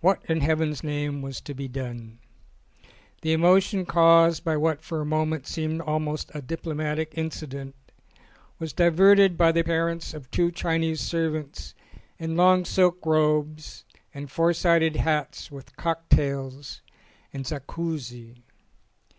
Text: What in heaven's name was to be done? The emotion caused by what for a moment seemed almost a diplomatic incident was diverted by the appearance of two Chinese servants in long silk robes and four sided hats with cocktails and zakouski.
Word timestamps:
What 0.00 0.24
in 0.30 0.40
heaven's 0.40 0.82
name 0.82 1.20
was 1.20 1.42
to 1.42 1.52
be 1.52 1.68
done? 1.68 2.20
The 3.20 3.34
emotion 3.34 3.84
caused 3.84 4.42
by 4.42 4.56
what 4.56 4.80
for 4.80 5.02
a 5.02 5.04
moment 5.04 5.46
seemed 5.46 5.82
almost 5.82 6.30
a 6.32 6.40
diplomatic 6.40 7.12
incident 7.18 7.74
was 8.58 8.72
diverted 8.72 9.36
by 9.36 9.52
the 9.52 9.60
appearance 9.60 10.14
of 10.14 10.30
two 10.30 10.50
Chinese 10.52 11.02
servants 11.02 11.74
in 12.18 12.34
long 12.34 12.64
silk 12.64 13.04
robes 13.04 13.84
and 14.14 14.30
four 14.30 14.54
sided 14.54 14.96
hats 14.96 15.50
with 15.50 15.76
cocktails 15.76 16.80
and 17.34 17.44
zakouski. 17.44 18.36